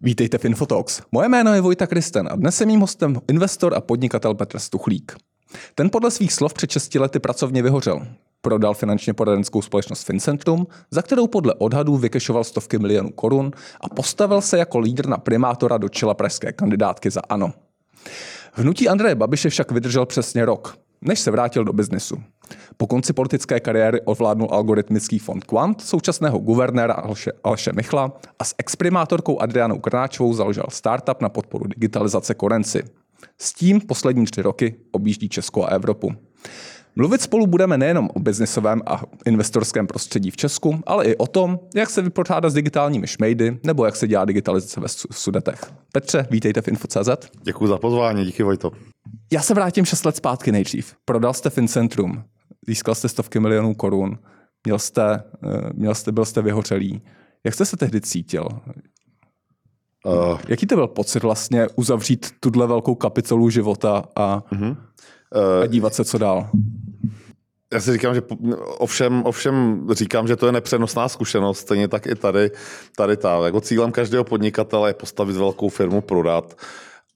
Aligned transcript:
Vítejte 0.00 0.38
v 0.38 0.44
Infotalks. 0.44 1.02
Moje 1.12 1.28
jméno 1.28 1.54
je 1.54 1.60
Vojta 1.60 1.86
Kristen 1.86 2.28
a 2.32 2.36
dnes 2.36 2.60
je 2.60 2.66
mým 2.66 2.80
hostem 2.80 3.20
investor 3.28 3.74
a 3.74 3.80
podnikatel 3.80 4.34
Petr 4.34 4.58
Stuchlík. 4.58 5.16
Ten 5.74 5.90
podle 5.90 6.10
svých 6.10 6.32
slov 6.32 6.54
před 6.54 6.70
6 6.70 6.94
lety 6.94 7.18
pracovně 7.18 7.62
vyhořel. 7.62 8.06
Prodal 8.40 8.74
finančně 8.74 9.14
poradenskou 9.14 9.62
společnost 9.62 10.02
Fincentrum, 10.02 10.66
za 10.90 11.02
kterou 11.02 11.26
podle 11.26 11.54
odhadů 11.54 11.96
vykešoval 11.96 12.44
stovky 12.44 12.78
milionů 12.78 13.10
korun 13.10 13.50
a 13.80 13.88
postavil 13.88 14.40
se 14.40 14.58
jako 14.58 14.78
lídr 14.78 15.08
na 15.08 15.16
primátora 15.16 15.78
do 15.78 15.88
čela 15.88 16.14
pražské 16.14 16.52
kandidátky 16.52 17.10
za 17.10 17.20
ANO. 17.28 17.52
Hnutí 18.52 18.88
Andreje 18.88 19.14
Babiše 19.14 19.50
však 19.50 19.70
vydržel 19.70 20.06
přesně 20.06 20.44
rok, 20.44 20.78
než 21.00 21.20
se 21.20 21.30
vrátil 21.30 21.64
do 21.64 21.72
biznesu. 21.72 22.16
Po 22.76 22.86
konci 22.86 23.12
politické 23.12 23.60
kariéry 23.60 24.00
ovládnul 24.00 24.48
algoritmický 24.50 25.18
fond 25.18 25.44
Quant, 25.44 25.80
současného 25.80 26.38
guvernéra 26.38 26.94
Alše, 26.94 27.32
Alše 27.44 27.72
Michla 27.72 28.12
a 28.38 28.44
s 28.44 28.54
exprimátorkou 28.58 29.38
Adrianou 29.38 29.78
Krnáčovou 29.78 30.34
založil 30.34 30.64
startup 30.68 31.22
na 31.22 31.28
podporu 31.28 31.64
digitalizace 31.66 32.34
Korenci. 32.34 32.82
S 33.38 33.52
tím 33.52 33.80
poslední 33.80 34.24
tři 34.24 34.42
roky 34.42 34.74
objíždí 34.92 35.28
Česko 35.28 35.64
a 35.64 35.68
Evropu. 35.68 36.12
Mluvit 36.96 37.20
spolu 37.20 37.46
budeme 37.46 37.78
nejenom 37.78 38.08
o 38.14 38.20
biznisovém 38.20 38.82
a 38.86 39.02
investorském 39.26 39.86
prostředí 39.86 40.30
v 40.30 40.36
Česku, 40.36 40.80
ale 40.86 41.04
i 41.04 41.16
o 41.16 41.26
tom, 41.26 41.58
jak 41.74 41.90
se 41.90 42.02
vypořádat 42.02 42.50
s 42.50 42.54
digitálními 42.54 43.06
šmejdy 43.06 43.58
nebo 43.64 43.84
jak 43.84 43.96
se 43.96 44.08
dělá 44.08 44.24
digitalizace 44.24 44.80
ve 44.80 44.88
sudetech. 45.12 45.60
Petře, 45.92 46.26
vítejte 46.30 46.62
v 46.62 46.68
Info.cz. 46.68 47.08
Děkuji 47.42 47.66
za 47.66 47.78
pozvání, 47.78 48.24
díky 48.24 48.42
Vojto. 48.42 48.72
Já 49.32 49.42
se 49.42 49.54
vrátím 49.54 49.84
6 49.84 50.04
let 50.04 50.16
zpátky 50.16 50.52
nejdřív. 50.52 50.94
Prodal 51.04 51.34
jste 51.34 51.50
Fincentrum, 51.50 52.24
získal 52.66 52.94
jste 52.94 53.08
stovky 53.08 53.40
milionů 53.40 53.74
korun, 53.74 54.18
měl 54.64 54.78
jste, 54.78 55.22
eh, 55.44 55.70
měl 55.74 55.94
jste, 55.94 56.12
byl 56.12 56.24
jste 56.24 56.42
vyhořelý. 56.42 57.02
Jak 57.44 57.54
jste 57.54 57.64
se 57.64 57.76
tehdy 57.76 58.00
cítil? 58.00 58.48
Uh, 60.06 60.40
Jaký 60.48 60.66
to 60.66 60.74
byl 60.74 60.88
pocit 60.88 61.22
vlastně 61.22 61.66
uzavřít 61.76 62.30
tuhle 62.40 62.66
velkou 62.66 62.94
kapitolu 62.94 63.50
života 63.50 64.04
a, 64.16 64.42
uh-huh. 64.52 64.76
uh, 65.34 65.62
a 65.62 65.66
dívat 65.66 65.94
se, 65.94 66.04
co 66.04 66.18
dál? 66.18 66.50
Já 67.72 67.80
si 67.80 67.92
říkám, 67.92 68.14
že 68.14 68.22
ovšem, 68.78 69.22
ovšem 69.24 69.86
říkám, 69.92 70.28
že 70.28 70.36
to 70.36 70.46
je 70.46 70.52
nepřenosná 70.52 71.08
zkušenost, 71.08 71.58
stejně 71.58 71.88
tak 71.88 72.06
i 72.06 72.14
tady, 72.14 72.50
tady 72.96 73.16
ta. 73.16 73.44
Jako 73.44 73.60
cílem 73.60 73.92
každého 73.92 74.24
podnikatele 74.24 74.90
je 74.90 74.94
postavit 74.94 75.36
velkou 75.36 75.68
firmu, 75.68 76.00
prodat 76.00 76.54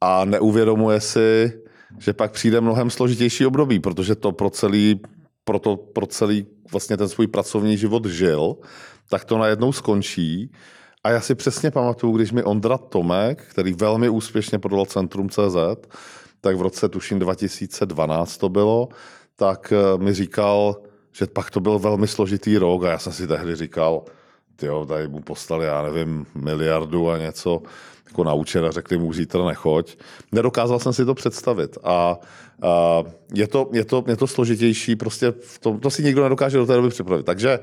a 0.01 0.25
neuvědomuje 0.25 1.01
si, 1.01 1.62
že 1.99 2.13
pak 2.13 2.33
přijde 2.33 2.61
mnohem 2.61 2.91
složitější 2.91 3.47
období, 3.47 3.81
protože 3.81 4.15
to 4.15 4.33
pro 4.33 4.51
celý, 4.51 5.01
pro 5.45 5.59
to, 5.59 5.77
pro 5.77 6.07
celý 6.07 6.47
vlastně 6.73 6.97
ten 6.97 7.09
svůj 7.09 7.27
pracovní 7.27 7.77
život 7.77 8.07
žil, 8.07 8.57
tak 9.11 9.25
to 9.25 9.39
najednou 9.39 9.73
skončí. 9.73 10.51
A 11.05 11.11
já 11.11 11.21
si 11.21 11.35
přesně 11.35 11.71
pamatuju, 11.71 12.17
když 12.17 12.33
mi 12.33 12.43
Ondra 12.43 12.79
Tomek, 12.79 13.45
který 13.51 13.73
velmi 13.73 14.09
úspěšně 14.09 14.59
prodal 14.59 14.87
Centrum 14.87 15.29
CZ, 15.29 15.57
tak 16.41 16.57
v 16.57 16.63
roce 16.63 16.89
tuším 16.89 17.19
2012 17.19 18.37
to 18.37 18.49
bylo, 18.49 18.89
tak 19.37 19.73
eh, 19.73 19.99
mi 19.99 20.15
říkal, 20.15 20.77
že 21.13 21.27
pak 21.27 21.51
to 21.51 21.61
byl 21.61 21.79
velmi 21.79 22.09
složitý 22.09 22.59
rok 22.59 22.85
a 22.85 22.91
já 22.91 22.99
jsem 22.99 23.13
si 23.13 23.27
tehdy 23.27 23.57
říkal, 23.57 24.05
jo, 24.63 24.87
tady 24.87 25.09
mu 25.09 25.21
postali, 25.21 25.67
já 25.67 25.83
nevím, 25.83 26.27
miliardu 26.35 27.11
a 27.11 27.19
něco 27.19 27.63
jako 28.07 28.25
na 28.25 28.33
účet 28.33 28.65
a 28.65 28.71
řekli 28.71 28.99
mu, 28.99 29.13
zítra 29.13 29.45
nechoď. 29.45 29.97
Nedokázal 30.33 30.79
jsem 30.79 30.93
si 30.93 31.05
to 31.05 31.15
představit 31.15 31.79
a, 31.85 32.17
a 32.63 33.03
je, 33.35 33.47
to, 33.47 33.69
je, 33.73 33.85
to, 33.85 34.05
je 34.07 34.17
to 34.17 34.27
složitější, 34.27 34.97
prostě 34.97 35.33
v 35.41 35.59
tom, 35.59 35.81
to 35.81 35.91
si 35.91 36.03
nikdo 36.03 36.23
nedokáže 36.23 36.59
do 36.59 36.67
té 36.67 36.75
doby 36.75 36.89
připravit. 36.89 37.27
Takže 37.27 37.59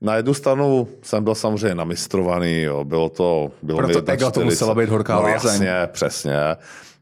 na 0.00 0.16
jednu 0.16 0.34
stranu 0.34 0.88
jsem 1.02 1.24
byl 1.24 1.34
samozřejmě 1.34 1.74
namistrovaný, 1.74 2.62
jo, 2.62 2.84
bylo 2.84 3.08
to... 3.08 3.50
Bylo 3.62 3.78
Proto 3.78 4.02
mi 4.02 4.12
ego 4.12 4.30
to 4.30 4.44
musela 4.44 4.74
být 4.74 4.88
horká 4.88 5.20
no, 5.20 5.28
jasně, 5.28 5.72
přesně. 5.92 6.36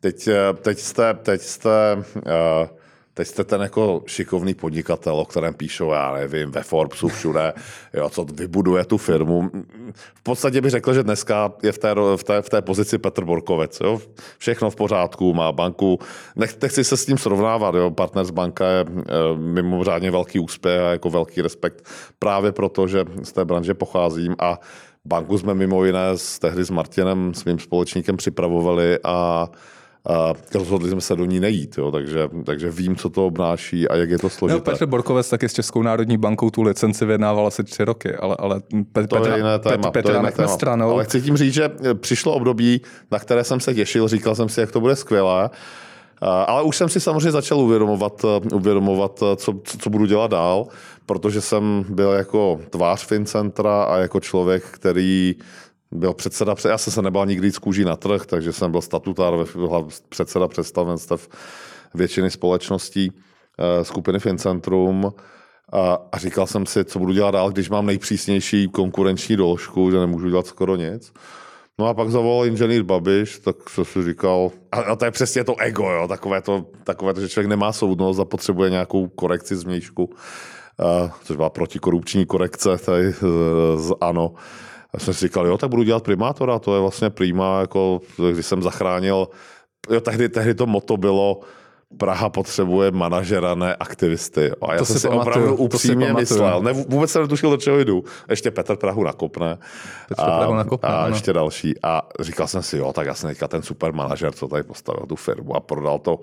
Teď, 0.00 0.28
teď 0.62 0.78
jste, 0.78 1.14
teď 1.14 1.40
jste 1.40 1.96
uh, 1.96 2.79
teď 3.20 3.28
jste 3.28 3.44
ten 3.44 3.60
jako 3.60 4.02
šikovný 4.06 4.54
podnikatel, 4.54 5.14
o 5.14 5.24
kterém 5.24 5.54
píšou, 5.54 5.92
já 5.92 6.12
nevím, 6.12 6.50
ve 6.50 6.62
Forbesu 6.62 7.08
všude, 7.08 7.52
jo, 7.94 8.08
co 8.08 8.24
vybuduje 8.24 8.84
tu 8.84 8.98
firmu. 8.98 9.50
V 10.14 10.22
podstatě 10.22 10.60
bych 10.60 10.70
řekl, 10.70 10.94
že 10.94 11.02
dneska 11.02 11.52
je 11.62 11.72
v 11.72 11.78
té, 11.78 11.94
v 12.16 12.24
té, 12.24 12.42
v 12.42 12.48
té 12.48 12.62
pozici 12.62 12.98
Petr 12.98 13.24
Borkovec. 13.24 13.80
Jo. 13.80 14.00
Všechno 14.38 14.70
v 14.70 14.76
pořádku, 14.76 15.34
má 15.34 15.52
banku. 15.52 15.98
Nech, 16.36 16.62
nechci 16.62 16.84
se 16.84 16.96
s 16.96 17.06
tím 17.06 17.18
srovnávat. 17.18 17.74
Jo. 17.74 17.90
Partners 17.90 18.30
banka 18.30 18.68
je 18.68 18.80
e, 18.80 18.84
mimořádně 19.36 20.10
velký 20.10 20.38
úspěch 20.38 20.80
a 20.80 20.90
jako 20.90 21.10
velký 21.10 21.42
respekt 21.42 21.84
právě 22.18 22.52
proto, 22.52 22.88
že 22.88 23.04
z 23.22 23.32
té 23.32 23.44
branže 23.44 23.74
pocházím 23.74 24.36
a 24.38 24.60
banku 25.04 25.38
jsme 25.38 25.54
mimo 25.54 25.84
jiné 25.84 26.08
s, 26.16 26.38
tehdy 26.38 26.64
s 26.64 26.70
Martinem, 26.70 27.34
svým 27.34 27.58
společníkem, 27.58 28.16
připravovali 28.16 28.98
a 29.04 29.48
a 30.08 30.32
rozhodli 30.54 30.90
jsme 30.90 31.00
se 31.00 31.16
do 31.16 31.24
ní 31.24 31.40
nejít, 31.40 31.78
jo, 31.78 31.90
takže, 31.90 32.28
takže 32.44 32.70
vím, 32.70 32.96
co 32.96 33.10
to 33.10 33.26
obnáší 33.26 33.88
a 33.88 33.96
jak 33.96 34.10
je 34.10 34.18
to 34.18 34.30
složité. 34.30 34.58
No, 34.58 34.72
Petr 34.72 34.86
Borkovec 34.86 35.30
taky 35.30 35.48
s 35.48 35.52
Českou 35.52 35.82
národní 35.82 36.16
bankou 36.16 36.50
tu 36.50 36.62
licenci 36.62 37.04
vyjednával 37.04 37.46
asi 37.46 37.64
tři 37.64 37.84
roky, 37.84 38.14
ale, 38.14 38.36
ale 38.38 38.58
Pe- 38.92 39.06
to 39.06 39.16
Petra, 39.16 39.32
je 39.32 39.38
jiné 39.38 39.58
téma, 39.58 39.90
Petr, 39.90 40.08
to 40.08 40.12
je 40.12 40.18
jiné 40.18 40.32
téma. 40.32 40.48
stranou. 40.48 40.90
Ale 40.90 41.04
chci 41.04 41.22
tím 41.22 41.36
říct, 41.36 41.54
že 41.54 41.70
přišlo 41.94 42.34
období, 42.34 42.80
na 43.10 43.18
které 43.18 43.44
jsem 43.44 43.60
se 43.60 43.74
těšil, 43.74 44.08
říkal 44.08 44.34
jsem 44.34 44.48
si, 44.48 44.60
jak 44.60 44.72
to 44.72 44.80
bude 44.80 44.96
skvělé, 44.96 45.50
ale 46.46 46.62
už 46.62 46.76
jsem 46.76 46.88
si 46.88 47.00
samozřejmě 47.00 47.30
začal 47.32 47.58
uvědomovat, 47.58 48.24
uvědomovat 48.52 49.18
co, 49.36 49.36
co, 49.36 49.78
co 49.78 49.90
budu 49.90 50.06
dělat 50.06 50.30
dál, 50.30 50.66
protože 51.06 51.40
jsem 51.40 51.84
byl 51.88 52.10
jako 52.10 52.60
tvář 52.70 53.06
FinCentra 53.06 53.82
a 53.82 53.96
jako 53.96 54.20
člověk, 54.20 54.64
který 54.64 55.34
byl 55.92 56.14
předseda, 56.14 56.54
já 56.68 56.78
jsem 56.78 56.92
se 56.92 57.02
nebal 57.02 57.26
nikdy 57.26 57.52
z 57.52 57.58
kůží 57.58 57.84
na 57.84 57.96
trh, 57.96 58.26
takže 58.26 58.52
jsem 58.52 58.70
byl 58.70 58.80
statutár, 58.80 59.34
předseda 60.08 60.48
představenstev 60.48 61.28
většiny 61.94 62.30
společností 62.30 63.12
eh, 63.58 63.84
skupiny 63.84 64.18
Fincentrum 64.18 65.12
a, 65.72 65.98
a 66.12 66.18
říkal 66.18 66.46
jsem 66.46 66.66
si, 66.66 66.84
co 66.84 66.98
budu 66.98 67.12
dělat 67.12 67.30
dál, 67.30 67.50
když 67.50 67.70
mám 67.70 67.86
nejpřísnější 67.86 68.68
konkurenční 68.68 69.36
doložku, 69.36 69.90
že 69.90 69.98
nemůžu 69.98 70.28
dělat 70.28 70.46
skoro 70.46 70.76
nic. 70.76 71.12
No 71.78 71.86
a 71.86 71.94
pak 71.94 72.10
zavolal 72.10 72.46
inženýr 72.46 72.82
Babiš, 72.82 73.38
tak 73.38 73.70
jsem 73.70 73.84
si 73.84 74.04
říkal, 74.04 74.50
a, 74.72 74.80
a 74.80 74.96
to 74.96 75.04
je 75.04 75.10
přesně 75.10 75.44
to 75.44 75.56
ego, 75.60 75.90
jo, 75.90 76.08
takové 76.08 76.42
to, 76.42 76.66
takové 76.84 77.14
to, 77.14 77.20
že 77.20 77.28
člověk 77.28 77.48
nemá 77.48 77.72
soudnost 77.72 78.18
a 78.18 78.24
potřebuje 78.24 78.70
nějakou 78.70 79.08
korekci 79.08 79.56
změšku, 79.56 80.04
uh, 80.04 81.10
což 81.24 81.36
byla 81.36 81.50
protikorupční 81.50 82.26
korekce 82.26 82.78
tady 82.78 83.12
z 83.76 83.92
ANO. 84.00 84.34
A 84.94 84.98
jsem 84.98 85.14
si 85.14 85.26
říkal, 85.26 85.46
jo, 85.46 85.58
tak 85.58 85.70
budu 85.70 85.82
dělat 85.82 86.02
primátora, 86.02 86.58
to 86.58 86.74
je 86.74 86.80
vlastně 86.80 87.10
prima, 87.10 87.60
jako 87.60 88.00
když 88.32 88.46
jsem 88.46 88.62
zachránil, 88.62 89.28
jo, 89.90 90.00
tehdy, 90.00 90.28
tehdy 90.28 90.54
to 90.54 90.66
moto 90.66 90.96
bylo, 90.96 91.40
Praha 91.98 92.28
potřebuje 92.28 92.90
manažera, 92.90 93.54
ne 93.54 93.76
aktivisty. 93.76 94.50
A 94.62 94.72
já 94.72 94.78
to 94.78 94.84
jsem 94.84 94.98
si 94.98 95.08
pamatuju, 95.08 95.30
opravdu 95.30 95.56
upřímně 95.56 96.12
myslel. 96.12 96.62
Ne, 96.62 96.72
vůbec 96.72 97.10
jsem 97.10 97.22
netušil, 97.22 97.50
do 97.50 97.56
čeho 97.56 97.78
jdu. 97.78 98.04
Ještě 98.28 98.50
Petr 98.50 98.76
Prahu 98.76 99.04
nakopne. 99.04 99.58
Petr 100.08 100.22
a, 100.22 100.38
Prahu 100.38 100.54
nakopne, 100.54 100.88
a 100.88 101.08
ještě 101.08 101.32
další. 101.32 101.74
A 101.82 102.02
říkal 102.20 102.46
jsem 102.46 102.62
si, 102.62 102.76
jo, 102.76 102.92
tak 102.92 103.06
já 103.06 103.14
jsem 103.14 103.30
teďka 103.30 103.48
ten 103.48 103.62
super 103.62 103.92
manažer, 103.92 104.32
co 104.32 104.48
tady 104.48 104.62
postavil 104.62 105.06
tu 105.06 105.16
firmu 105.16 105.56
a 105.56 105.60
prodal 105.60 105.98
to 105.98 106.20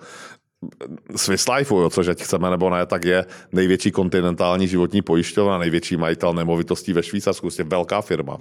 Swiss 1.16 1.48
Life, 1.48 1.76
jo, 1.76 1.90
což 1.90 2.08
ať 2.08 2.22
chceme 2.22 2.50
nebo 2.50 2.70
ne, 2.70 2.86
tak 2.86 3.06
je 3.06 3.26
největší 3.52 3.92
kontinentální 3.92 4.68
životní 4.68 5.02
pojišťovna, 5.02 5.58
největší 5.58 5.98
majitel 5.98 6.34
nemovitostí 6.34 6.94
ve 6.94 7.04
Švýcarsku, 7.04 7.50
je 7.58 7.64
velká 7.64 8.02
firma. 8.02 8.38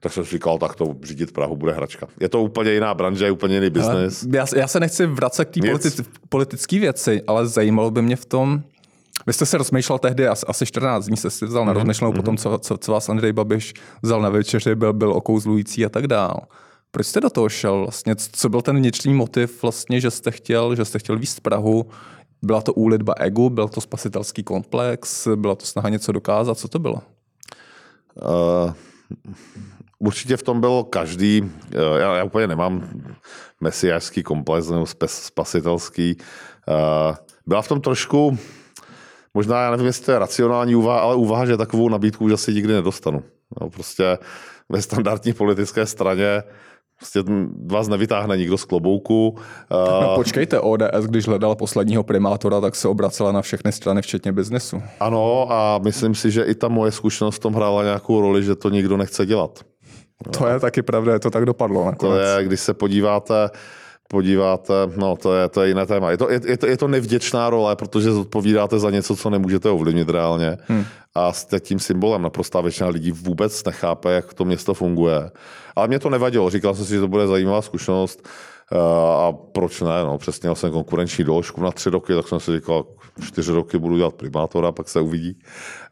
Tak 0.00 0.12
jsem 0.12 0.24
si 0.24 0.30
říkal, 0.30 0.58
tak 0.58 0.74
to 0.74 0.96
řídit 1.02 1.32
Prahu 1.32 1.56
bude 1.56 1.72
hračka. 1.72 2.06
Je 2.20 2.28
to 2.28 2.42
úplně 2.42 2.72
jiná 2.72 2.94
branže, 2.94 3.30
úplně 3.30 3.54
jiný 3.54 3.70
biznis. 3.70 4.26
Já, 4.32 4.46
já 4.56 4.66
se 4.66 4.80
nechci 4.80 5.06
vracet 5.06 5.44
k 5.44 5.50
té 5.50 5.60
politi- 5.60 6.04
politické 6.28 6.78
věci, 6.78 7.22
ale 7.26 7.46
zajímalo 7.46 7.90
by 7.90 8.02
mě 8.02 8.16
v 8.16 8.24
tom, 8.24 8.62
vy 9.26 9.32
jste 9.32 9.46
se 9.46 9.58
rozmýšlel 9.58 9.98
tehdy 9.98 10.26
asi, 10.26 10.46
asi 10.46 10.66
14 10.66 11.06
dní, 11.06 11.16
jste 11.16 11.30
si 11.30 11.46
vzal 11.46 11.64
na 11.64 11.72
mhm, 11.72 11.80
rozmýšlenou 11.80 12.12
mm-hmm. 12.12 12.16
potom, 12.16 12.36
co, 12.36 12.58
co, 12.58 12.78
co 12.78 12.92
vás 12.92 13.08
Andrej 13.08 13.32
Babiš 13.32 13.74
vzal 14.02 14.22
na 14.22 14.28
večeři, 14.28 14.74
byl, 14.74 14.92
byl 14.92 15.12
okouzlující 15.12 15.84
a 15.84 15.88
tak 15.88 16.06
dál. 16.06 16.40
Proč 16.90 17.06
jste 17.06 17.20
do 17.20 17.30
toho 17.30 17.48
šel 17.48 17.78
vlastně? 17.78 18.14
Co 18.16 18.48
byl 18.48 18.62
ten 18.62 18.76
vnitřní 18.76 19.14
motiv 19.14 19.62
vlastně, 19.62 20.00
že 20.00 20.10
jste 20.10 20.30
chtěl, 20.30 20.74
že 20.76 20.84
jste 20.84 20.98
chtěl 20.98 21.18
víc 21.18 21.40
Prahu? 21.40 21.86
Byla 22.42 22.60
to 22.60 22.72
úlitba 22.72 23.14
egu, 23.18 23.50
byl 23.50 23.68
to 23.68 23.80
spasitelský 23.80 24.42
komplex, 24.42 25.28
byla 25.34 25.54
to 25.54 25.66
snaha 25.66 25.88
něco 25.88 26.12
dokázat? 26.12 26.58
Co 26.58 26.68
to 26.68 26.78
bylo? 26.78 27.02
Uh, 28.14 28.72
určitě 29.98 30.36
v 30.36 30.42
tom 30.42 30.60
bylo 30.60 30.84
každý, 30.84 31.42
uh, 31.42 31.48
já, 31.98 32.16
já 32.16 32.24
úplně 32.24 32.46
nemám 32.46 32.88
mesiářský 33.60 34.22
komplex 34.22 34.68
nebo 34.68 34.86
spasitelský. 35.06 36.16
Uh, 36.68 37.16
byla 37.46 37.62
v 37.62 37.68
tom 37.68 37.80
trošku, 37.80 38.38
možná, 39.34 39.62
já 39.62 39.70
nevím, 39.70 39.86
jestli 39.86 40.04
to 40.04 40.12
je 40.12 40.18
racionální 40.18 40.74
úvaha, 40.74 41.00
ale 41.00 41.16
úvaha, 41.16 41.46
že 41.46 41.56
takovou 41.56 41.88
nabídku 41.88 42.24
už 42.24 42.32
asi 42.32 42.54
nikdy 42.54 42.72
nedostanu. 42.72 43.24
No, 43.60 43.70
prostě 43.70 44.18
ve 44.68 44.82
standardní 44.82 45.32
politické 45.32 45.86
straně 45.86 46.42
Prostě 47.00 47.22
vás 47.66 47.88
nevytáhne 47.88 48.36
nikdo 48.36 48.58
z 48.58 48.64
klobouku. 48.64 49.36
No 49.70 50.12
počkejte, 50.14 50.60
ODS, 50.60 51.04
když 51.06 51.26
hledala 51.26 51.54
posledního 51.54 52.02
primátora, 52.02 52.60
tak 52.60 52.76
se 52.76 52.88
obracela 52.88 53.32
na 53.32 53.42
všechny 53.42 53.72
strany, 53.72 54.02
včetně 54.02 54.32
biznesu. 54.32 54.82
Ano, 55.00 55.52
a 55.52 55.78
myslím 55.78 56.14
si, 56.14 56.30
že 56.30 56.42
i 56.42 56.54
ta 56.54 56.68
moje 56.68 56.92
zkušenost 56.92 57.36
v 57.36 57.38
tom 57.38 57.54
hrála 57.54 57.82
nějakou 57.82 58.20
roli, 58.20 58.42
že 58.42 58.54
to 58.54 58.70
nikdo 58.70 58.96
nechce 58.96 59.26
dělat. 59.26 59.60
To 60.38 60.46
je 60.46 60.60
taky 60.60 60.82
pravda, 60.82 61.12
je 61.12 61.18
to 61.18 61.30
tak 61.30 61.44
dopadlo 61.44 61.84
nakonec. 61.84 62.18
To 62.18 62.38
je, 62.38 62.44
když 62.44 62.60
se 62.60 62.74
podíváte, 62.74 63.50
podíváte, 64.10 64.74
no 64.96 65.16
to 65.16 65.34
je, 65.34 65.48
to 65.48 65.62
je 65.62 65.68
jiné 65.68 65.86
téma. 65.86 66.10
Je 66.10 66.16
to, 66.16 66.30
je, 66.30 66.40
je, 66.46 66.56
to, 66.56 66.66
je 66.66 66.76
to 66.76 66.88
nevděčná 66.88 67.50
role, 67.50 67.76
protože 67.76 68.12
zodpovídáte 68.12 68.78
za 68.78 68.90
něco, 68.90 69.16
co 69.16 69.30
nemůžete 69.30 69.70
ovlivnit 69.70 70.08
reálně. 70.08 70.58
Hmm. 70.66 70.84
A 71.14 71.32
jste 71.32 71.60
tím 71.60 71.78
symbolem. 71.78 72.22
Naprostá 72.22 72.60
většina 72.60 72.88
lidí 72.88 73.10
vůbec 73.10 73.64
nechápe, 73.64 74.12
jak 74.12 74.34
to 74.34 74.44
město 74.44 74.74
funguje. 74.74 75.30
Ale 75.76 75.88
mě 75.88 75.98
to 75.98 76.10
nevadilo. 76.10 76.50
Říkal 76.50 76.74
jsem 76.74 76.84
si, 76.84 76.94
že 76.94 77.00
to 77.00 77.08
bude 77.08 77.26
zajímavá 77.26 77.62
zkušenost. 77.62 78.28
A 78.72 79.32
proč 79.32 79.80
ne? 79.80 80.04
No, 80.04 80.18
přesně 80.18 80.46
měl 80.46 80.54
jsem 80.54 80.70
konkurenční 80.70 81.24
doložku 81.24 81.62
na 81.62 81.70
tři 81.70 81.90
roky, 81.90 82.14
tak 82.14 82.28
jsem 82.28 82.40
si 82.40 82.56
říkal, 82.56 82.84
čtyři 83.26 83.52
roky 83.52 83.78
budu 83.78 83.96
dělat 83.96 84.14
primátora, 84.14 84.72
pak 84.72 84.88
se 84.88 85.00
uvidí. 85.00 85.38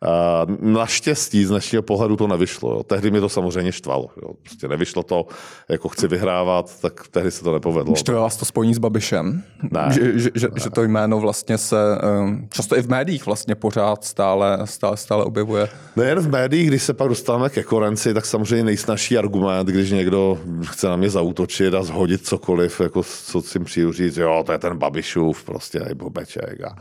A 0.02 0.46
naštěstí 0.60 1.44
z 1.44 1.48
dnešního 1.48 1.82
pohledu 1.82 2.16
to 2.16 2.26
nevyšlo. 2.26 2.70
Jo. 2.70 2.82
Tehdy 2.82 3.10
mi 3.10 3.20
to 3.20 3.28
samozřejmě 3.28 3.72
štvalo. 3.72 4.08
Jo. 4.22 4.30
Prostě 4.42 4.68
nevyšlo 4.68 5.02
to, 5.02 5.26
jako 5.68 5.88
chci 5.88 6.08
vyhrávat, 6.08 6.80
tak 6.80 7.08
tehdy 7.10 7.30
se 7.30 7.44
to 7.44 7.52
nepovedlo. 7.52 7.96
Štve 7.96 8.14
vás 8.14 8.36
to 8.36 8.44
spojení 8.44 8.74
s 8.74 8.78
Babišem? 8.78 9.42
Ne. 9.70 9.86
Že, 9.90 10.18
že, 10.18 10.30
že, 10.34 10.48
ne. 10.48 10.60
že 10.62 10.70
to 10.70 10.82
jméno 10.82 11.20
vlastně 11.20 11.58
se 11.58 11.76
um, 12.20 12.48
často 12.52 12.76
i 12.76 12.82
v 12.82 12.88
médiích 12.88 13.26
vlastně 13.26 13.54
pořád 13.54 14.04
stále, 14.04 14.58
stále, 14.64 14.96
stále 14.96 15.24
objevuje. 15.24 15.68
Nejen 15.96 16.20
v 16.20 16.30
médiích, 16.30 16.68
když 16.68 16.82
se 16.82 16.94
pak 16.94 17.08
dostáváme 17.08 17.50
ke 17.50 17.62
korenci, 17.62 18.14
tak 18.14 18.26
samozřejmě 18.26 18.64
nejsnažší 18.64 19.18
argument, 19.18 19.66
když 19.68 19.90
někdo 19.90 20.38
chce 20.64 20.88
na 20.88 20.96
mě 20.96 21.10
zautočit 21.10 21.74
a 21.74 21.82
zhodit 21.82 22.26
cokoliv, 22.26 22.67
jako 22.80 23.02
co 23.02 23.42
si 23.42 23.58
přijdu 23.58 23.92
říct, 23.92 24.16
jo, 24.16 24.42
to 24.46 24.52
je 24.52 24.58
ten 24.58 24.76
Babišův, 24.76 25.44
prostě 25.44 25.80
bobeček. 25.94 26.60
A, 26.64 26.76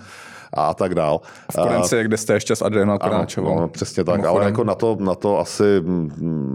a 0.54 0.74
tak 0.74 0.96
dál. 0.96 1.22
V 1.52 1.56
Korenci, 1.56 2.00
a, 2.00 2.04
kde 2.04 2.18
jste 2.18 2.34
ještě 2.34 2.56
s 2.56 2.62
Adrianou 2.62 2.98
Konáčovou. 2.98 3.60
No, 3.60 3.68
přesně 3.68 4.04
tak, 4.04 4.26
ale 4.26 4.46
jako 4.46 4.64
na 4.64 4.76
to, 4.76 4.98
na 5.00 5.16
to 5.16 5.40
asi 5.40 5.64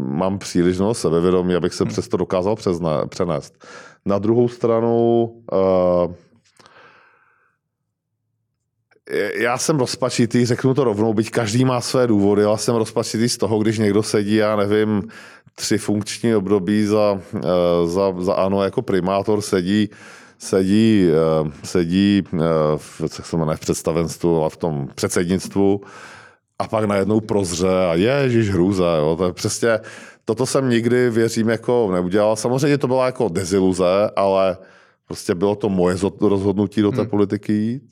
mám 0.07 0.39
příliš 0.39 0.79
no 0.79 0.95
sebevědomí, 0.95 1.55
abych 1.55 1.75
se 1.75 1.85
hmm. 1.85 1.93
přesto 1.93 2.17
dokázal 2.17 2.57
přezna, 2.57 3.07
přenést. 3.07 3.65
Na 4.07 4.19
druhou 4.19 4.49
stranu, 4.49 5.25
uh, 5.53 6.15
já 9.35 9.59
jsem 9.59 9.79
rozpačitý, 9.79 10.47
řeknu 10.47 10.75
to 10.75 10.85
rovnou, 10.85 11.15
byť 11.15 11.31
každý 11.31 11.65
má 11.65 11.81
své 11.81 12.07
důvody, 12.07 12.45
ale 12.45 12.59
jsem 12.59 12.75
rozpačitý 12.75 13.29
z 13.29 13.37
toho, 13.37 13.59
když 13.59 13.79
někdo 13.79 14.03
sedí, 14.03 14.35
já 14.35 14.57
nevím, 14.57 15.03
tři 15.55 15.79
funkční 15.79 16.35
období 16.35 16.85
za, 16.85 17.21
eh, 17.37 17.41
za, 17.87 18.15
za 18.19 18.35
ANO 18.35 18.63
jako 18.63 18.83
primátor 18.83 19.41
sedí 19.41 19.89
sedí, 20.43 21.07
eh, 21.07 21.51
sedí 21.65 22.23
eh, 22.35 22.39
v, 22.77 23.01
jak 23.01 23.27
se 23.27 23.37
jmenuje, 23.37 23.57
v 23.57 23.61
představenstvu 23.61 24.45
a 24.45 24.49
v 24.49 24.57
tom 24.57 24.89
předsednictvu 24.95 25.81
a 26.59 26.69
pak 26.69 26.85
najednou 26.85 27.21
prozře 27.21 27.87
a 27.91 27.95
ježiš 27.95 28.51
hrůza, 28.51 28.97
jo, 28.97 29.17
to 29.19 29.27
je 29.27 29.33
přesně, 29.33 29.81
toto 30.25 30.47
jsem 30.47 30.71
nikdy, 30.71 31.11
věřím, 31.11 31.49
jako 31.49 31.91
neudělal. 31.93 32.37
Samozřejmě 32.37 32.79
to 32.79 32.87
byla 32.87 33.07
jako 33.07 33.29
deziluze, 33.29 34.11
ale 34.17 34.57
prostě 35.07 35.35
bylo 35.35 35.55
to 35.55 35.69
moje 35.69 35.97
rozhodnutí 36.21 36.83
do 36.83 36.91
té 36.91 37.01
hmm. 37.01 37.11
politiky 37.11 37.53
jít 37.53 37.83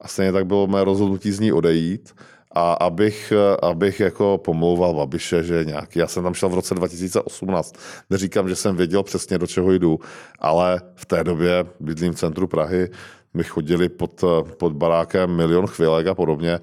a 0.00 0.08
stejně 0.08 0.32
tak 0.32 0.46
bylo 0.46 0.66
moje 0.66 0.84
rozhodnutí 0.84 1.32
z 1.32 1.40
ní 1.40 1.52
odejít. 1.52 2.14
A 2.54 2.72
abych, 2.72 3.32
abych 3.62 4.00
jako 4.00 4.38
pomlouval 4.38 4.94
Babiše, 4.94 5.42
že 5.42 5.64
nějaký, 5.64 5.98
já 5.98 6.06
jsem 6.06 6.22
tam 6.22 6.34
šel 6.34 6.48
v 6.48 6.54
roce 6.54 6.74
2018, 6.74 7.74
neříkám, 8.10 8.48
že 8.48 8.56
jsem 8.56 8.76
věděl 8.76 9.02
přesně, 9.02 9.38
do 9.38 9.46
čeho 9.46 9.72
jdu, 9.72 10.00
ale 10.38 10.80
v 10.94 11.06
té 11.06 11.24
době 11.24 11.64
bydlím 11.80 12.12
v 12.12 12.16
centru 12.16 12.46
Prahy, 12.46 12.88
my 13.34 13.44
chodili 13.44 13.88
pod, 13.88 14.24
pod 14.58 14.72
barákem 14.72 15.36
milion 15.36 15.66
chvilek 15.66 16.06
a 16.06 16.14
podobně, 16.14 16.58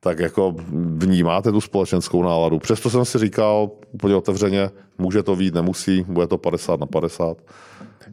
tak 0.00 0.18
jako 0.18 0.54
vnímáte 0.96 1.52
tu 1.52 1.60
společenskou 1.60 2.22
náladu. 2.22 2.58
Přesto 2.58 2.90
jsem 2.90 3.04
si 3.04 3.18
říkal 3.18 3.70
úplně 3.92 4.14
otevřeně, 4.14 4.70
může 4.98 5.22
to 5.22 5.36
být, 5.36 5.54
nemusí, 5.54 6.04
bude 6.08 6.26
to 6.26 6.38
50 6.38 6.80
na 6.80 6.86
50. 6.86 7.36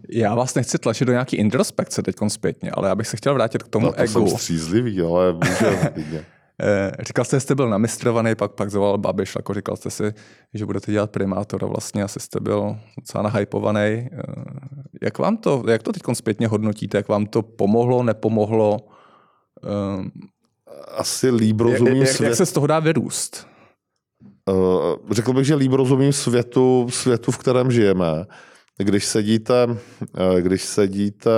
Já 0.10 0.36
vás 0.36 0.56
nechci 0.56 0.78
tlačit 0.78 1.06
do 1.06 1.12
nějaký 1.12 1.36
introspekce 1.36 2.04
teď 2.04 2.16
zpětně, 2.28 2.72
ale 2.72 2.88
já 2.88 2.96
bych 2.96 3.08
se 3.08 3.18
chtěl 3.18 3.34
vrátit 3.34 3.64
k 3.64 3.68
tomu 3.68 3.86
no, 3.86 3.92
to 3.92 4.00
egu. 4.00 4.12
jsem 4.12 4.28
střízlivý, 4.28 5.02
ale 5.02 5.34
může 5.34 5.94
říkal 7.00 7.26
jste, 7.26 7.36
že 7.36 7.40
jste 7.40 7.56
byl 7.56 7.70
namistrovaný, 7.70 8.36
pak, 8.36 8.52
pak 8.52 8.72
zvolal 8.72 8.98
Babiš, 8.98 9.36
jako 9.36 9.54
říkal 9.54 9.76
jste 9.76 9.90
si, 9.90 10.14
že 10.54 10.66
budete 10.66 10.92
dělat 10.92 11.12
primátora, 11.12 11.68
vlastně 11.68 12.04
asi 12.04 12.20
jste 12.20 12.40
byl 12.40 12.78
docela 12.98 13.24
nahypovaný. 13.24 13.80
Eh, 13.80 14.10
jak 15.02 15.18
vám 15.18 15.38
to, 15.38 15.64
jak 15.68 15.84
to 15.84 15.92
teď 15.92 16.02
zpětně 16.14 16.48
hodnotíte, 16.48 16.98
jak 16.98 17.08
vám 17.08 17.26
to 17.26 17.42
pomohlo, 17.42 18.04
nepomohlo? 18.04 18.78
Eh, 19.64 20.24
asi 20.98 21.30
líb 21.30 21.62
rozumím 21.62 22.02
jak, 22.02 22.08
jak, 22.10 22.20
jak 22.20 22.36
se 22.36 22.46
z 22.46 22.52
toho 22.52 22.68
dá 22.68 22.80
vyrůst? 22.80 23.48
Řekl 25.12 25.34
bych, 25.34 25.46
že 25.46 25.56
líb 25.56 25.74
rozumím 25.74 26.14
světu, 26.14 26.88
světu, 26.90 27.32
v 27.32 27.38
kterém 27.38 27.72
žijeme. 27.72 28.26
Když 28.78 29.06
sedíte, 29.06 29.68
když 30.40 30.64
sedíte 30.64 31.32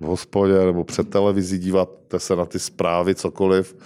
v 0.00 0.04
hospodě 0.04 0.58
nebo 0.58 0.84
před 0.84 1.10
televizí, 1.10 1.58
díváte 1.58 2.20
se 2.20 2.36
na 2.36 2.44
ty 2.44 2.58
zprávy, 2.58 3.14
cokoliv 3.14 3.76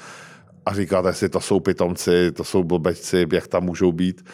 a 0.67 0.75
říkáte 0.75 1.15
si, 1.15 1.29
to 1.29 1.41
jsou 1.41 1.61
pitomci, 1.61 2.33
to 2.33 2.45
jsou 2.45 2.65
blbečci, 2.65 3.27
jak 3.33 3.47
tam 3.47 3.65
můžou 3.65 3.93
být, 3.93 4.25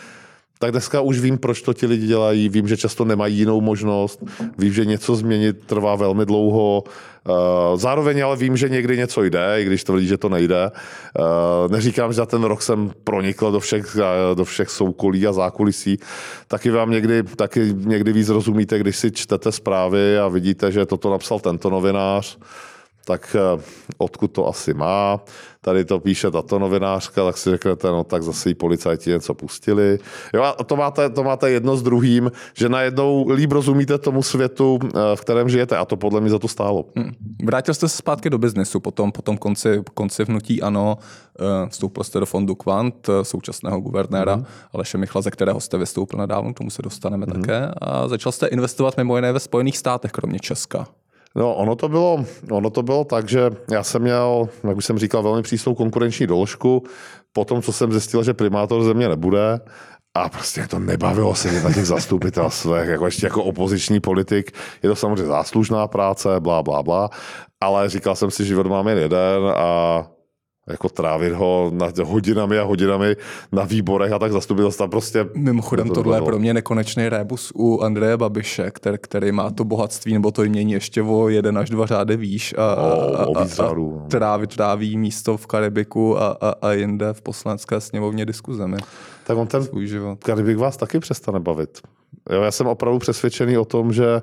tak 0.59 0.71
dneska 0.71 1.01
už 1.01 1.21
vím, 1.21 1.39
proč 1.39 1.63
to 1.63 1.73
ti 1.73 1.87
lidi 1.87 2.07
dělají, 2.07 2.49
vím, 2.49 2.69
že 2.69 2.77
často 2.77 3.05
nemají 3.05 3.37
jinou 3.39 3.61
možnost, 3.61 4.25
vím, 4.59 4.73
že 4.73 4.85
něco 4.85 5.17
změnit 5.17 5.57
trvá 5.67 5.95
velmi 5.95 6.27
dlouho, 6.27 6.85
eh, 6.87 7.33
zároveň 7.77 8.25
ale 8.25 8.37
vím, 8.37 8.57
že 8.57 8.69
někdy 8.69 8.97
něco 8.97 9.23
jde, 9.23 9.57
i 9.59 9.65
když 9.65 9.85
tvrdí, 9.85 10.07
že 10.07 10.17
to 10.17 10.29
nejde. 10.29 10.71
Eh, 10.71 11.69
neříkám, 11.69 12.13
že 12.13 12.17
za 12.17 12.27
ten 12.27 12.45
rok 12.45 12.63
jsem 12.63 12.93
pronikl 13.05 13.53
do 13.53 13.61
všech, 13.61 13.97
eh, 13.97 14.35
do 14.35 14.45
všech 14.45 14.71
soukolí 14.71 15.27
a 15.27 15.33
zákulisí, 15.33 15.99
taky 16.49 16.71
vám 16.71 16.91
někdy, 16.91 17.23
taky 17.23 17.75
někdy 17.77 18.13
víc 18.13 18.29
rozumíte, 18.29 18.79
když 18.79 18.97
si 18.97 19.11
čtete 19.11 19.53
zprávy 19.53 20.19
a 20.19 20.29
vidíte, 20.29 20.73
že 20.73 20.87
toto 20.87 21.11
napsal 21.11 21.41
tento 21.41 21.71
novinář, 21.71 22.39
tak 23.07 23.37
odkud 23.99 24.33
to 24.33 24.49
asi 24.49 24.75
má 24.75 25.21
tady 25.67 25.85
to 25.85 26.01
píše 26.01 26.31
tato 26.31 26.59
novinářka, 26.59 27.25
tak 27.25 27.39
si 27.39 27.51
řeknete, 27.51 27.89
no 27.89 28.05
tak 28.05 28.23
zase 28.23 28.51
i 28.51 28.55
policajti 28.55 29.11
něco 29.11 29.35
pustili. 29.35 29.99
Jo, 30.35 30.43
a 30.43 30.65
to 30.65 30.77
máte, 30.77 31.11
to 31.11 31.25
máte 31.25 31.51
jedno 31.51 31.77
s 31.77 31.83
druhým, 31.83 32.33
že 32.55 32.69
najednou 32.69 33.29
líb 33.29 33.53
rozumíte 33.53 33.99
tomu 33.99 34.23
světu, 34.23 34.79
eh, 34.85 34.89
v 35.15 35.21
kterém 35.21 35.49
žijete 35.49 35.77
a 35.77 35.85
to 35.85 35.97
podle 35.97 36.21
mě 36.21 36.31
za 36.31 36.39
to 36.39 36.49
stálo. 36.49 36.85
Hmm. 36.97 37.13
Vrátil 37.45 37.75
jste 37.75 37.89
se 37.89 37.97
zpátky 37.97 38.31
do 38.31 38.39
biznesu, 38.39 38.81
potom, 38.81 39.13
potom 39.13 39.37
konci, 39.37 39.83
konci 39.95 40.25
vnutí 40.25 40.63
ano, 40.63 40.99
eh, 41.41 41.69
vstoupil 41.69 42.05
jste 42.05 42.21
do 42.21 42.27
fondu 42.27 42.55
Quant, 42.55 43.09
eh, 43.09 43.25
současného 43.25 43.81
guvernéra 43.81 44.35
hmm. 44.35 44.45
Aleše 44.73 44.99
Michla, 44.99 45.23
ze 45.23 45.31
kterého 45.31 45.61
jste 45.61 45.79
vystoupil 45.79 46.19
nedávno, 46.19 46.55
k 46.55 46.59
tomu 46.59 46.71
se 46.71 46.83
dostaneme 46.83 47.27
hmm. 47.27 47.43
také, 47.43 47.71
a 47.79 48.09
začal 48.09 48.33
jste 48.33 48.47
investovat 48.47 48.97
mimo 48.97 49.17
jiné 49.17 49.33
ve 49.33 49.41
Spojených 49.41 49.79
státech, 49.79 50.11
kromě 50.11 50.39
Česka. 50.39 50.87
No, 51.37 51.55
ono 51.55 51.77
to, 51.77 51.89
bylo, 51.89 52.25
ono 52.51 52.71
to 52.71 52.83
bylo 52.83 53.05
tak, 53.05 53.29
že 53.29 53.51
já 53.71 53.83
jsem 53.83 54.03
měl, 54.03 54.49
jak 54.69 54.77
už 54.77 54.85
jsem 54.85 54.99
říkal, 54.99 55.23
velmi 55.23 55.43
přísnou 55.43 55.75
konkurenční 55.75 56.27
doložku. 56.27 56.83
Po 57.33 57.45
tom, 57.45 57.63
co 57.63 57.73
jsem 57.73 57.93
zjistil, 57.93 58.25
že 58.25 58.35
primátor 58.35 58.85
země 58.85 59.09
nebude, 59.09 59.61
a 60.17 60.29
prostě 60.29 60.67
to 60.67 60.79
nebavilo 60.79 61.35
se 61.35 61.63
na 61.63 61.73
těch 61.73 61.87
zastupitelstvech, 61.87 62.89
jako 62.89 63.05
ještě 63.05 63.27
jako 63.27 63.45
opoziční 63.45 64.01
politik. 64.01 64.53
Je 64.83 64.89
to 64.89 64.97
samozřejmě 64.97 65.25
záslužná 65.25 65.89
práce, 65.89 66.41
blá, 66.41 66.63
blá, 66.63 66.83
blá. 66.83 67.09
Ale 67.61 67.89
říkal 67.89 68.17
jsem 68.17 68.31
si, 68.31 68.45
že 68.45 68.49
život 68.49 68.67
máme 68.67 68.93
jeden 68.93 69.53
a 69.57 70.07
jako 70.67 70.89
trávit 70.89 71.33
ho 71.33 71.71
na 71.75 71.93
hodinami 72.05 72.59
a 72.59 72.63
hodinami 72.63 73.17
na 73.53 73.65
výborech 73.65 74.13
a 74.13 74.19
tak 74.19 74.33
zastupitelstva 74.33 74.89
prostě. 74.89 75.27
Mimochodem, 75.35 75.89
to 75.89 75.95
tohle 75.95 76.17
je 76.17 76.23
pro 76.23 76.39
mě 76.39 76.55
nekonečný 76.55 77.09
rébus 77.09 77.53
u 77.55 77.81
Andreje 77.81 78.17
Babiše, 78.17 78.71
který, 78.71 78.99
který 79.01 79.33
má 79.33 79.51
to 79.51 79.65
bohatství, 79.65 80.13
nebo 80.13 80.31
to 80.31 80.45
jmění 80.45 80.73
ještě 80.73 81.03
o 81.03 81.29
jeden 81.29 81.59
až 81.59 81.71
dva 81.71 81.87
řády 81.87 82.17
výš 82.17 82.55
a, 82.59 82.73
a, 82.73 82.75
a, 82.75 83.25
a, 83.25 83.69
a 83.69 83.75
no. 83.75 84.07
trávit 84.11 84.57
tráví 84.57 84.99
místo 84.99 85.37
v 85.37 85.47
Karibiku 85.47 86.19
a, 86.19 86.37
a, 86.41 86.55
a 86.63 86.73
jinde 86.73 87.13
v 87.13 87.23
poslanecké 87.23 87.81
sněmovně 87.81 88.27
diskuzemi. 88.27 88.77
Tak 89.27 89.37
on 89.37 89.47
ten 89.47 89.65
svůj 89.65 89.87
život. 89.87 90.25
Karibik 90.25 90.59
vás 90.59 90.77
taky 90.77 91.01
přestane 91.01 91.41
bavit. 91.41 91.81
Jo, 92.31 92.43
já 92.43 92.51
jsem 92.51 92.67
opravdu 92.67 92.99
přesvědčený 92.99 93.59
o 93.59 93.65
tom, 93.65 93.93
že 93.93 94.23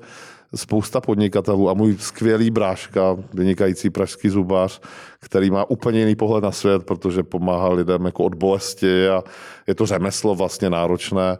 spousta 0.56 1.02
podnikatelů 1.02 1.70
a 1.70 1.74
můj 1.74 1.98
skvělý 2.00 2.52
bráška, 2.52 3.18
vynikající 3.34 3.90
pražský 3.90 4.30
zubář, 4.30 4.82
který 5.20 5.52
má 5.52 5.70
úplně 5.70 6.00
jiný 6.00 6.16
pohled 6.16 6.44
na 6.44 6.52
svět, 6.52 6.84
protože 6.84 7.24
pomáhá 7.24 7.70
lidem 7.70 8.06
jako 8.06 8.24
od 8.24 8.36
bolesti 8.36 9.10
a 9.10 9.24
je 9.68 9.76
to 9.76 9.86
řemeslo 9.86 10.36
vlastně 10.36 10.70
náročné 10.70 11.38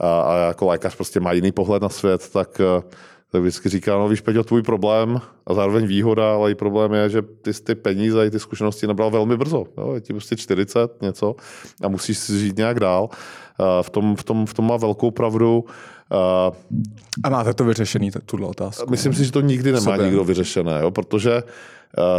a, 0.00 0.20
a 0.20 0.36
jako 0.36 0.66
lékař 0.66 0.96
prostě 0.96 1.20
má 1.20 1.32
jiný 1.32 1.52
pohled 1.52 1.82
na 1.82 1.88
svět, 1.88 2.30
tak 2.32 2.60
tak 3.34 3.42
vždycky 3.42 3.68
říká, 3.68 3.98
no 3.98 4.08
víš, 4.08 4.20
Peťo, 4.20 4.44
tvůj 4.44 4.62
problém 4.62 5.20
a 5.46 5.54
zároveň 5.54 5.86
výhoda, 5.86 6.34
ale 6.34 6.50
i 6.50 6.54
problém 6.54 6.92
je, 6.92 7.08
že 7.08 7.22
ty 7.22 7.52
ty 7.52 7.74
peníze 7.74 8.26
i 8.26 8.30
ty 8.30 8.40
zkušenosti 8.40 8.86
nabral 8.86 9.10
velmi 9.10 9.36
brzo. 9.36 9.64
Jo? 9.78 9.94
Je 9.94 10.00
ti 10.00 10.12
prostě 10.12 10.36
40 10.36 11.02
něco 11.02 11.36
a 11.82 11.88
musíš 11.88 12.18
si 12.18 12.38
žít 12.38 12.56
nějak 12.56 12.80
dál. 12.80 13.08
V 13.82 13.90
tom, 13.90 14.16
v 14.16 14.24
tom, 14.24 14.46
v 14.46 14.54
tom 14.54 14.66
má 14.66 14.76
velkou 14.76 15.10
pravdu. 15.10 15.64
A 17.24 17.28
máte 17.28 17.54
to 17.54 17.64
vyřešený, 17.64 18.10
tuhle 18.26 18.46
otázku? 18.46 18.90
Myslím 18.90 19.14
si, 19.14 19.24
že 19.24 19.32
to 19.32 19.40
nikdy 19.40 19.72
nemá 19.72 19.92
Sobě. 19.92 20.06
nikdo 20.06 20.24
vyřešené, 20.24 20.78
jo? 20.80 20.90
protože 20.90 21.42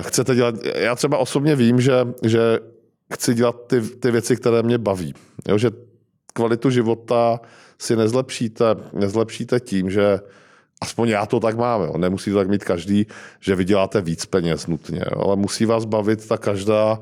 chcete 0.01 0.35
dělat, 0.35 0.55
já 0.75 0.95
třeba 0.95 1.17
osobně 1.17 1.55
vím, 1.55 1.81
že, 1.81 2.07
že 2.23 2.59
chci 3.13 3.33
dělat 3.33 3.55
ty, 3.67 3.81
ty 3.81 4.11
věci, 4.11 4.35
které 4.35 4.63
mě 4.63 4.77
baví. 4.77 5.13
Jo? 5.47 5.57
Že 5.57 5.71
kvalitu 6.33 6.69
života 6.69 7.39
si 7.79 7.95
nezlepšíte, 7.95 8.65
nezlepšíte 8.93 9.59
tím, 9.59 9.89
že 9.89 10.19
aspoň 10.81 11.09
já 11.09 11.25
to 11.25 11.39
tak 11.39 11.57
mám, 11.57 11.81
jo. 11.81 11.97
nemusí 11.97 12.31
to 12.31 12.37
tak 12.37 12.47
mít 12.47 12.63
každý, 12.63 13.07
že 13.39 13.55
vyděláte 13.55 14.01
víc 14.01 14.25
peněz 14.25 14.67
nutně, 14.67 15.01
jo. 15.11 15.21
ale 15.21 15.35
musí 15.35 15.65
vás 15.65 15.85
bavit 15.85 16.27
ta 16.27 16.37
každá, 16.37 16.99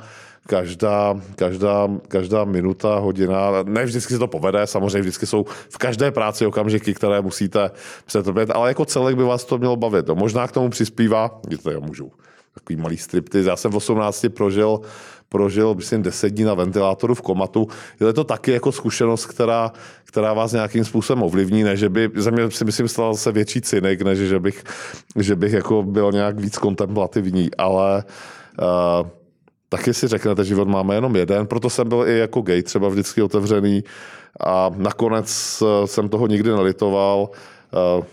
každá, 0.48 1.20
každá, 1.36 1.89
každá 2.08 2.44
minuta, 2.44 3.00
hodina, 3.00 3.63
ne 3.63 3.86
vždycky 3.86 4.13
se 4.13 4.20
to 4.20 4.27
povede, 4.27 4.68
samozřejmě 4.68 5.01
vždycky 5.01 5.25
jsou 5.25 5.46
v 5.70 5.77
každé 5.77 6.12
práci 6.12 6.46
okamžiky, 6.46 6.94
které 6.94 7.22
musíte 7.22 7.72
přetrpět, 8.06 8.50
ale 8.51 8.70
jako 8.70 8.86
celek 8.86 9.15
by 9.15 9.24
vás 9.24 9.46
to 9.46 9.58
mělo 9.58 9.75
bavit. 9.75 10.08
Jo. 10.08 10.15
Možná 10.15 10.48
k 10.48 10.51
tomu 10.51 10.70
přispívá, 10.70 11.42
to 11.63 11.72
já 11.72 11.80
můžu, 11.80 12.12
takový 12.53 12.81
malý 12.81 12.98
stripty. 12.98 13.43
Já 13.45 13.55
jsem 13.55 13.72
v 13.72 13.75
18 13.75 14.25
prožil 14.33 14.81
prožil, 15.33 15.74
myslím, 15.75 16.01
deset 16.05 16.29
dní 16.29 16.43
na 16.43 16.53
ventilátoru 16.53 17.15
v 17.15 17.22
komatu. 17.22 17.67
Je 17.98 18.13
to 18.13 18.24
taky 18.24 18.51
jako 18.51 18.72
zkušenost, 18.72 19.25
která, 19.25 19.72
která 20.05 20.33
vás 20.33 20.53
nějakým 20.53 20.86
způsobem 20.86 21.24
ovlivní, 21.24 21.63
ne, 21.63 21.77
že 21.77 21.89
by, 21.89 22.10
ze 22.15 22.31
mě 22.31 22.51
si 22.51 22.65
myslím, 22.65 22.88
stal 22.88 23.17
se 23.17 23.31
větší 23.31 23.62
cynik, 23.62 24.01
než 24.01 24.19
že 24.19 24.39
bych, 24.39 24.63
že 25.19 25.36
bych 25.36 25.53
jako 25.53 25.83
byl 25.83 26.12
nějak 26.12 26.39
víc 26.39 26.57
kontemplativní, 26.57 27.50
ale 27.57 28.03
uh, 28.62 29.10
taky 29.69 29.93
si 29.93 30.07
řeknete, 30.07 30.45
život 30.45 30.67
máme 30.67 30.95
jenom 30.95 31.15
jeden, 31.15 31.48
proto 31.48 31.69
jsem 31.69 31.89
byl 31.89 32.05
i 32.07 32.17
jako 32.17 32.41
gay 32.41 32.63
třeba 32.63 32.89
vždycky 32.89 33.22
otevřený 33.22 33.83
a 34.39 34.69
nakonec 34.77 35.29
eh, 35.62 35.88
jsem 35.88 36.10
toho 36.10 36.27
nikdy 36.27 36.50
nelitoval. 36.50 37.29
Uh, 37.98 38.05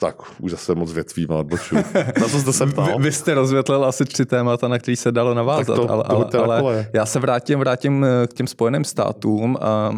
tak 0.00 0.16
už 0.40 0.50
zase 0.50 0.74
moc 0.74 0.92
větvím 0.92 1.32
a 1.32 1.36
odbočuju. 1.36 1.84
Na 2.20 2.28
co 2.28 2.40
jste 2.40 2.52
se 2.52 2.66
ptal? 2.66 2.86
Vy, 2.86 3.04
vy 3.04 3.12
jste 3.12 3.34
rozvětlil 3.34 3.84
asi 3.84 4.04
tři 4.04 4.26
témata, 4.26 4.68
na 4.68 4.78
který 4.78 4.96
se 4.96 5.12
dalo 5.12 5.34
navázat, 5.34 5.76
to, 5.76 5.90
ale, 5.90 6.04
ale, 6.06 6.58
ale 6.58 6.88
já 6.92 7.06
se 7.06 7.18
vrátím, 7.18 7.58
vrátím 7.58 8.04
eh, 8.04 8.26
k 8.26 8.32
těm 8.32 8.46
Spojeným 8.46 8.84
státům 8.84 9.58
a 9.60 9.90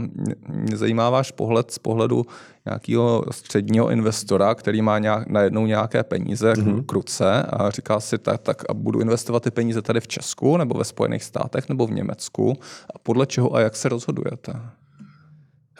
mě 0.49 0.77
zajímá 0.77 1.11
váš 1.11 1.31
pohled 1.31 1.71
z 1.71 1.79
pohledu 1.79 2.27
nějakého 2.67 3.25
středního 3.31 3.91
investora, 3.91 4.55
který 4.55 4.83
má 4.83 4.99
nějak, 4.99 5.29
najednou 5.29 5.67
nějaké 5.67 6.03
peníze 6.03 6.53
mm-hmm. 6.53 6.85
k 6.87 6.93
ruce 6.93 7.43
a 7.43 7.71
říká 7.71 8.01
si 8.01 8.19
tak, 8.19 8.41
tak 8.41 8.63
a 8.69 8.75
budu 8.75 9.01
investovat 9.01 9.43
ty 9.43 9.51
peníze 9.51 9.83
tady 9.83 10.01
v 10.01 10.09
Česku 10.09 10.57
nebo 10.57 10.79
ve 10.79 10.85
Spojených 10.85 11.25
státech 11.25 11.69
nebo 11.69 11.87
v 11.87 11.91
Německu 11.91 12.59
a 12.95 12.99
podle 12.99 13.27
čeho 13.27 13.55
a 13.55 13.61
jak 13.61 13.77
se 13.77 13.89
rozhodujete? 13.89 14.53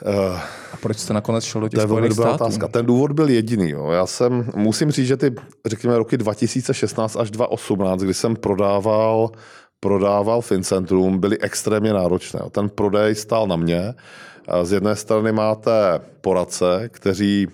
Uh, 0.05 0.39
a 0.73 0.77
proč 0.81 0.97
jste 0.97 1.13
nakonec 1.13 1.43
šel 1.43 1.61
do 1.61 1.69
těch 1.69 1.85
to 1.85 1.99
je 1.99 2.11
států? 2.11 2.33
Otázka. 2.33 2.67
Ten 2.67 2.85
důvod 2.85 3.11
byl 3.11 3.29
jediný. 3.29 3.69
Jo. 3.69 3.91
Já 3.91 4.05
jsem, 4.05 4.49
musím 4.55 4.91
říct, 4.91 5.07
že 5.07 5.17
ty, 5.17 5.35
řekněme, 5.65 5.97
roky 5.97 6.17
2016 6.17 7.15
až 7.15 7.31
2018, 7.31 8.01
kdy 8.01 8.13
jsem 8.13 8.35
prodával 8.35 9.31
prodával 9.79 10.41
Fincentrum, 10.41 11.19
byly 11.19 11.39
extrémně 11.39 11.93
náročné. 11.93 12.39
Ten 12.51 12.69
prodej 12.69 13.15
stál 13.15 13.47
na 13.47 13.55
mě. 13.55 13.93
Z 14.63 14.71
jedné 14.71 14.95
strany 14.95 15.31
máte 15.31 15.71
poradce, 16.21 16.89
kteří 16.91 17.47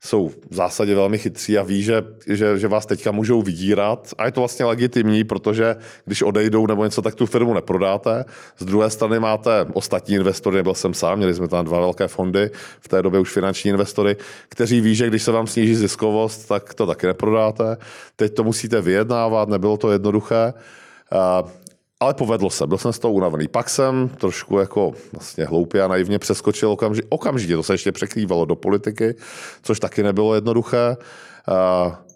jsou 0.00 0.28
v 0.50 0.54
zásadě 0.54 0.94
velmi 0.94 1.18
chytří 1.18 1.58
a 1.58 1.62
ví, 1.62 1.82
že, 1.82 2.04
že, 2.26 2.58
že 2.58 2.68
vás 2.68 2.86
teďka 2.86 3.10
můžou 3.10 3.42
vydírat 3.42 4.14
a 4.18 4.26
je 4.26 4.32
to 4.32 4.40
vlastně 4.40 4.64
legitimní, 4.64 5.24
protože 5.24 5.76
když 6.04 6.22
odejdou 6.22 6.66
nebo 6.66 6.84
něco, 6.84 7.02
tak 7.02 7.14
tu 7.14 7.26
firmu 7.26 7.54
neprodáte. 7.54 8.24
Z 8.58 8.64
druhé 8.64 8.90
strany 8.90 9.20
máte 9.20 9.66
ostatní 9.72 10.14
investory, 10.14 10.56
nebyl 10.56 10.74
jsem 10.74 10.94
sám, 10.94 11.18
měli 11.18 11.34
jsme 11.34 11.48
tam 11.48 11.64
dva 11.64 11.80
velké 11.80 12.08
fondy, 12.08 12.50
v 12.80 12.88
té 12.88 13.02
době 13.02 13.20
už 13.20 13.32
finanční 13.32 13.70
investory, 13.70 14.16
kteří 14.48 14.80
ví, 14.80 14.94
že 14.94 15.06
když 15.06 15.22
se 15.22 15.32
vám 15.32 15.46
sníží 15.46 15.74
ziskovost, 15.74 16.48
tak 16.48 16.74
to 16.74 16.86
taky 16.86 17.06
neprodáte. 17.06 17.76
Teď 18.16 18.34
to 18.34 18.44
musíte 18.44 18.80
vyjednávat, 18.80 19.48
nebylo 19.48 19.76
to 19.76 19.92
jednoduché. 19.92 20.54
Ale 22.00 22.14
povedlo 22.14 22.50
se, 22.50 22.66
byl 22.66 22.78
jsem 22.78 22.92
z 22.92 22.98
toho 22.98 23.14
unavený. 23.14 23.48
Pak 23.48 23.70
jsem 23.70 24.08
trošku 24.08 24.58
jako 24.58 24.92
vlastně 25.12 25.44
hloupě 25.44 25.82
a 25.82 25.88
naivně 25.88 26.18
přeskočil 26.18 26.70
okamži, 26.70 27.02
okamžitě, 27.08 27.56
to 27.56 27.62
se 27.62 27.74
ještě 27.74 27.92
překrývalo 27.92 28.44
do 28.44 28.56
politiky, 28.56 29.14
což 29.62 29.80
taky 29.80 30.02
nebylo 30.02 30.34
jednoduché. 30.34 30.96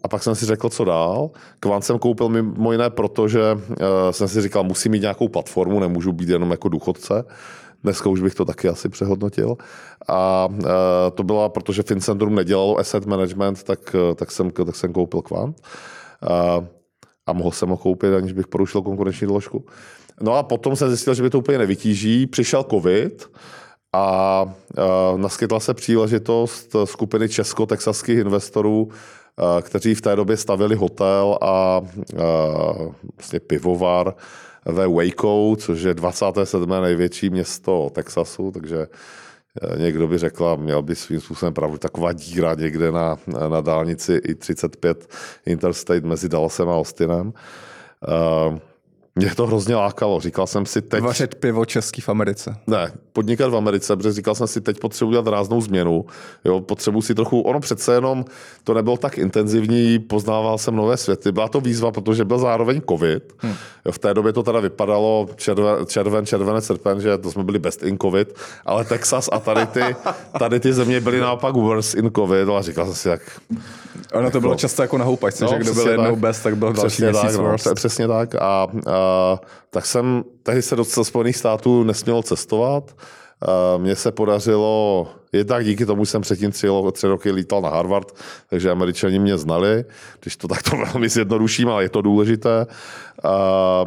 A 0.03 0.09
pak 0.09 0.23
jsem 0.23 0.35
si 0.35 0.47
řekl, 0.47 0.69
co 0.69 0.85
dál. 0.85 1.31
Kvant 1.61 1.85
jsem 1.85 1.99
koupil 1.99 2.29
mimo 2.29 2.73
jiné 2.73 2.91
proto, 2.91 3.29
že 3.29 3.41
e, 3.43 4.12
jsem 4.12 4.29
si 4.29 4.43
říkal, 4.43 4.65
musím 4.65 4.93
mít 4.93 5.01
nějakou 5.01 5.29
platformu, 5.29 5.81
nemůžu 5.81 6.12
být 6.12 6.29
jenom 6.29 6.51
jako 6.51 6.69
důchodce. 6.69 7.25
Dneska 7.83 8.09
už 8.09 8.21
bych 8.21 8.35
to 8.35 8.45
taky 8.45 8.69
asi 8.69 8.89
přehodnotil. 8.89 9.57
A 10.09 10.49
e, 10.61 11.11
to 11.11 11.23
byla, 11.23 11.49
protože 11.49 11.83
Fincentrum 11.83 12.35
nedělalo 12.35 12.79
asset 12.79 13.07
management, 13.07 13.62
tak, 13.62 13.97
tak, 14.15 14.31
jsem, 14.31 14.51
tak 14.51 14.77
jsem 14.77 14.93
koupil 14.93 15.23
Kvant 15.23 15.57
a 17.26 17.33
mohl 17.33 17.50
jsem 17.50 17.69
ho 17.69 17.76
koupit, 17.76 18.14
aniž 18.14 18.33
bych 18.33 18.47
porušil 18.47 18.83
konkurenční 18.83 19.26
doložku. 19.26 19.64
No 20.21 20.35
a 20.35 20.43
potom 20.43 20.76
jsem 20.76 20.88
zjistil, 20.88 21.14
že 21.14 21.23
by 21.23 21.31
to 21.31 21.38
úplně 21.38 21.59
nevytíží. 21.59 22.26
Přišel 22.26 22.64
covid 22.64 23.31
a, 23.93 24.55
naskytla 25.17 25.61
se 25.61 25.75
příležitost 25.75 26.76
skupiny 26.85 27.29
česko-texaských 27.29 28.19
investorů, 28.19 28.88
kteří 29.62 29.95
v 29.95 30.00
té 30.00 30.17
době 30.17 30.37
stavili 30.37 30.76
hotel 30.76 31.38
a, 31.43 31.81
vlastně 33.17 33.41
pivovar 33.41 34.14
ve 34.64 34.88
Waco, 34.88 35.57
což 35.59 35.83
je 35.83 35.95
27. 35.95 36.71
největší 36.71 37.31
město 37.31 37.91
Texasu, 37.93 38.50
takže 38.50 38.87
někdo 39.77 40.09
by 40.09 40.19
řekl, 40.19 40.57
měl 40.57 40.83
by 40.83 40.95
svým 40.97 41.21
způsobem 41.21 41.55
pravdu, 41.55 41.79
taková 41.79 42.13
díra 42.13 42.55
někde 42.55 42.93
na, 42.93 43.17
na 43.49 43.61
dálnici 43.61 44.15
i 44.15 44.35
35 44.35 45.15
Interstate 45.47 46.07
mezi 46.07 46.29
Dallasem 46.29 46.69
a 46.69 46.77
Austinem. 46.77 47.33
Uh, 48.49 48.59
mě 49.14 49.35
to 49.35 49.47
hrozně 49.47 49.76
lákalo. 49.76 50.21
Říkal 50.21 50.47
jsem 50.47 50.66
si 50.66 50.83
teď... 50.83 51.02
Vařit 51.02 51.35
pivo 51.35 51.64
český 51.64 52.00
v 52.00 52.09
Americe. 52.09 52.57
Ne, 52.66 52.92
podnikat 53.12 53.50
v 53.50 53.57
Americe, 53.57 53.97
protože 53.97 54.12
říkal 54.12 54.35
jsem 54.35 54.47
si, 54.47 54.61
teď 54.61 54.78
potřebuji 54.81 55.11
dělat 55.11 55.26
ráznou 55.26 55.61
změnu. 55.61 56.04
Jo, 56.45 56.61
potřebuji 56.61 57.02
si 57.02 57.14
trochu, 57.14 57.40
ono 57.40 57.61
přece 57.61 57.95
jenom 57.95 58.25
to 58.64 58.75
nebylo 58.75 58.97
tak 58.97 59.19
intenzivní, 59.19 59.99
poznával 59.99 60.59
jsem 60.59 60.76
nové 60.76 60.97
světy. 60.97 61.33
Byla 61.33 61.49
to 61.49 61.61
výzva, 61.61 61.92
protože 61.92 62.25
byl 62.25 62.38
zároveň 62.38 62.81
covid. 62.88 63.33
Hmm. 63.38 63.54
Jo, 63.87 63.92
v 63.92 63.99
té 63.99 64.14
době 64.14 64.33
to 64.33 64.42
teda 64.42 64.61
vypadalo 64.61 65.28
červen, 65.37 65.87
červen, 65.87 66.26
červenec, 66.26 66.66
srpen, 66.66 67.00
že 67.00 67.19
to 67.19 67.31
jsme 67.31 67.45
byli 67.45 67.59
best 67.59 67.83
in 67.83 67.99
covid, 67.99 68.35
ale 68.66 68.85
Texas 68.85 69.28
a 69.33 69.38
tady 69.38 69.66
ty, 69.66 69.97
tady 70.38 70.61
ty 70.61 70.73
země 70.73 71.00
byly 71.00 71.21
naopak 71.21 71.54
worse 71.54 71.99
in 71.99 72.11
covid. 72.16 72.49
A 72.49 72.62
říkal 72.62 72.85
jsem 72.87 72.95
si, 72.95 73.09
jak 73.09 73.40
Ono 74.12 74.31
to 74.31 74.40
bylo 74.40 74.52
jako- 74.52 74.61
často 74.61 74.83
jako 74.83 74.99
na 74.99 75.04
houpačce, 75.04 75.45
no, 75.45 75.50
že 75.50 75.59
kdo 75.59 75.75
byl 75.75 75.88
jednou 75.88 76.11
tak. 76.11 76.19
bez, 76.19 76.40
tak 76.40 76.57
byl 76.57 76.73
další 76.73 77.02
tak, 77.02 77.12
měsíc 77.12 77.38
no, 77.38 77.75
Přesně 77.75 78.09
tak. 78.09 78.35
A, 78.35 78.38
a, 78.40 78.69
tak 79.71 79.87
jsem, 79.87 80.25
tehdy 80.42 80.62
se 80.62 80.76
do 80.76 80.85
Spojených 80.85 81.37
států 81.37 81.85
nesměl 81.85 82.23
cestovat. 82.23 82.95
A 83.49 83.76
mně 83.78 83.97
se 83.97 84.12
podařilo, 84.12 85.09
jednak 85.33 85.64
díky 85.64 85.87
tomu 85.87 86.04
jsem 86.04 86.23
předtím 86.23 86.50
tři, 86.50 86.69
tři 86.92 87.07
roky 87.07 87.31
lítal 87.31 87.61
na 87.61 87.69
Harvard, 87.69 88.12
takže 88.50 88.71
američani 88.71 89.19
mě 89.19 89.38
znali, 89.38 89.85
když 90.21 90.37
to 90.37 90.49
takto 90.49 90.76
velmi 90.92 91.09
zjednoduším, 91.09 91.69
ale 91.69 91.83
je 91.83 91.88
to 91.88 92.02
důležité. 92.02 92.66
A, 93.23 93.85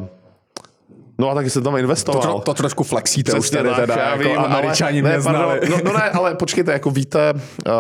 No 1.18 1.30
a 1.30 1.36
taky 1.36 1.50
jsem 1.50 1.64
tam 1.64 1.78
investoval. 1.78 2.22
To, 2.22 2.28
to, 2.28 2.40
to 2.40 2.54
trošku 2.54 2.84
flexíte 2.84 3.32
Přesně 3.32 3.40
už 3.40 3.50
tady 3.50 3.70
tak, 3.70 3.78
teda, 3.78 3.96
jako 3.96 4.24
vím, 4.24 4.40
američani 4.40 5.02
ale, 5.02 5.10
ne, 5.10 5.24
pardon, 5.24 5.58
no, 5.70 5.78
no, 5.84 5.94
ne, 5.94 6.10
ale 6.10 6.36
počkejte, 6.36 6.72
jako 6.72 6.92
víte, 6.92 7.34
uh, 7.34 7.72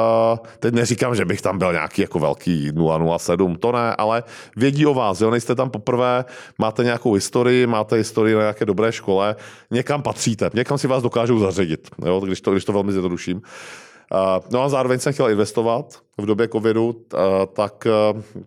teď 0.59 0.73
neříkám, 0.73 1.15
že 1.15 1.25
bych 1.25 1.41
tam 1.41 1.57
byl 1.57 1.71
nějaký 1.71 2.01
jako 2.01 2.19
velký 2.19 2.71
007, 3.17 3.55
to 3.55 3.71
ne, 3.71 3.95
ale 3.95 4.23
vědí 4.55 4.85
o 4.85 4.93
vás, 4.93 5.21
jo, 5.21 5.31
nejste 5.31 5.55
tam 5.55 5.69
poprvé, 5.69 6.25
máte 6.57 6.83
nějakou 6.83 7.13
historii, 7.13 7.67
máte 7.67 7.95
historii 7.95 8.35
na 8.35 8.41
nějaké 8.41 8.65
dobré 8.65 8.91
škole, 8.91 9.35
někam 9.71 10.01
patříte, 10.01 10.49
někam 10.53 10.77
si 10.77 10.87
vás 10.87 11.03
dokážou 11.03 11.39
zařadit, 11.39 11.89
jo, 12.05 12.19
když 12.19 12.41
to, 12.41 12.51
když 12.51 12.65
to 12.65 12.73
velmi 12.73 12.91
zjednoduším. 12.91 13.41
No 14.51 14.61
a 14.61 14.69
zároveň 14.69 14.99
jsem 14.99 15.13
chtěl 15.13 15.29
investovat 15.29 15.99
v 16.17 16.25
době 16.25 16.47
covidu, 16.47 17.05
tak, 17.53 17.87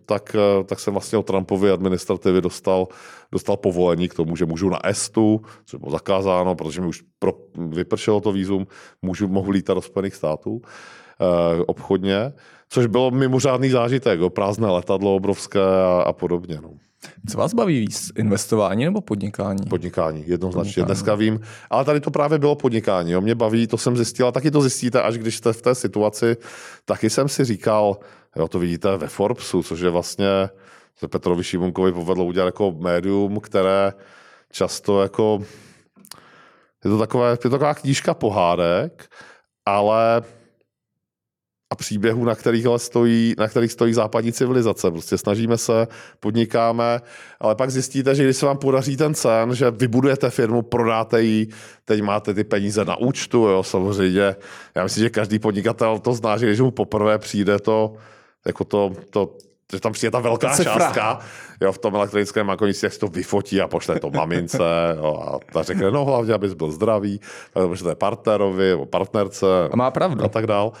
tak, 0.05 0.35
tak 0.65 0.79
jsem 0.79 0.93
vlastně 0.93 1.17
od 1.17 1.25
Trumpovy 1.25 1.71
administrativy 1.71 2.41
dostal, 2.41 2.87
dostal 3.31 3.57
povolení 3.57 4.09
k 4.09 4.13
tomu, 4.13 4.35
že 4.35 4.45
můžu 4.45 4.69
na 4.69 4.85
Estu, 4.85 5.41
což 5.65 5.79
bylo 5.79 5.91
zakázáno, 5.91 6.55
protože 6.55 6.81
mi 6.81 6.87
už 6.87 7.03
pro, 7.19 7.33
vypršelo 7.55 8.21
to 8.21 8.31
výzum, 8.31 8.67
můžu, 9.01 9.27
mohu 9.27 9.51
lítat 9.51 9.77
do 9.77 9.81
Spojených 9.81 10.15
států 10.15 10.61
obchodně, 11.65 12.33
což 12.69 12.85
bylo 12.85 13.11
mimořádný 13.11 13.69
zážitek, 13.69 14.19
prázdné 14.29 14.67
letadlo 14.67 15.15
obrovské 15.15 15.59
a, 15.59 16.03
a 16.05 16.13
podobně. 16.13 16.59
No. 16.61 16.69
Co 17.29 17.37
vás 17.37 17.53
baví 17.53 17.79
víc, 17.79 18.11
investování 18.17 18.85
nebo 18.85 19.01
podnikání? 19.01 19.65
Podnikání, 19.69 20.23
jednoznačně. 20.27 20.73
Podnikání. 20.73 20.85
Dneska 20.85 21.15
vím, 21.15 21.39
ale 21.69 21.85
tady 21.85 21.99
to 21.99 22.11
právě 22.11 22.39
bylo 22.39 22.55
podnikání. 22.55 23.11
Jo. 23.11 23.21
Mě 23.21 23.35
baví, 23.35 23.67
to 23.67 23.77
jsem 23.77 23.95
zjistil, 23.95 24.27
a 24.27 24.31
taky 24.31 24.51
to 24.51 24.61
zjistíte, 24.61 25.01
až 25.01 25.17
když 25.17 25.37
jste 25.37 25.53
v 25.53 25.61
té 25.61 25.75
situaci. 25.75 26.37
Taky 26.85 27.09
jsem 27.09 27.27
si 27.27 27.45
říkal, 27.45 27.97
jo, 28.35 28.47
to 28.47 28.59
vidíte 28.59 28.97
ve 28.97 29.07
Forbesu, 29.07 29.63
což 29.63 29.79
je 29.79 29.89
vlastně 29.89 30.27
se 30.95 31.07
Petrovi 31.07 31.43
Šimunkovi 31.43 31.91
povedlo 31.91 32.25
udělat 32.25 32.45
jako 32.45 32.71
médium, 32.71 33.39
které 33.39 33.93
často 34.51 35.01
jako 35.01 35.41
je 36.85 36.91
to, 36.91 36.97
takové, 36.97 37.31
je 37.31 37.37
to 37.37 37.49
taková 37.49 37.73
knížka 37.73 38.13
pohádek, 38.13 39.07
ale 39.65 40.21
a 41.71 41.75
příběhů, 41.75 42.25
na 42.25 42.35
kterých, 42.35 42.67
stojí, 42.77 43.35
na 43.37 43.47
kterých 43.47 43.71
stojí 43.71 43.93
západní 43.93 44.31
civilizace. 44.31 44.91
Prostě 44.91 45.17
snažíme 45.17 45.57
se, 45.57 45.87
podnikáme, 46.19 47.01
ale 47.39 47.55
pak 47.55 47.71
zjistíte, 47.71 48.15
že 48.15 48.23
když 48.23 48.37
se 48.37 48.45
vám 48.45 48.57
podaří 48.57 48.97
ten 48.97 49.13
cen, 49.13 49.55
že 49.55 49.71
vybudujete 49.71 50.29
firmu, 50.29 50.61
prodáte 50.61 51.23
ji, 51.23 51.47
teď 51.85 52.01
máte 52.01 52.33
ty 52.33 52.43
peníze 52.43 52.85
na 52.85 52.95
účtu, 52.95 53.37
jo, 53.37 53.63
samozřejmě. 53.63 54.35
Já 54.75 54.83
myslím, 54.83 55.03
že 55.03 55.09
každý 55.09 55.39
podnikatel 55.39 55.99
to 55.99 56.13
zná, 56.13 56.37
že 56.37 56.45
když 56.45 56.59
mu 56.59 56.71
poprvé 56.71 57.17
přijde 57.17 57.59
to, 57.59 57.93
jako 58.45 58.63
to, 58.63 58.93
to 59.09 59.37
že 59.73 59.79
tam 59.79 59.93
přijde 59.93 60.11
ta 60.11 60.19
velká 60.19 60.57
to 60.57 60.63
částka 60.63 61.19
jo, 61.61 61.71
v 61.71 61.77
tom 61.77 61.95
elektronickém 61.95 62.47
bankovnictví, 62.47 62.85
jak 62.85 62.93
si 62.93 62.99
to 62.99 63.07
vyfotí 63.07 63.61
a 63.61 63.67
pošle 63.67 63.99
to 63.99 64.09
mamince 64.09 64.63
jo, 64.97 65.23
a 65.27 65.53
ta 65.53 65.63
řekne, 65.63 65.91
no 65.91 66.05
hlavně, 66.05 66.33
abys 66.33 66.53
byl 66.53 66.71
zdravý, 66.71 67.21
protože 67.53 67.83
to 67.83 67.89
je 67.89 67.95
partnerovi 67.95 68.69
nebo 68.69 68.85
partnerce 68.85 69.45
a 69.71 69.75
má 69.75 69.91
pravdu. 69.91 70.23
a 70.23 70.27
tak 70.27 70.47
dál. 70.47 70.71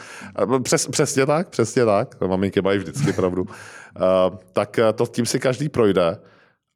Přes, 0.63 0.87
přesně 0.87 1.25
tak, 1.25 1.49
přesně 1.49 1.85
tak, 1.85 2.21
maminky 2.21 2.61
mají 2.61 2.79
vždycky 2.79 3.13
pravdu. 3.13 3.41
uh, 3.41 4.37
tak 4.53 4.79
to 4.95 5.05
tím 5.05 5.25
si 5.25 5.39
každý 5.39 5.69
projde. 5.69 6.17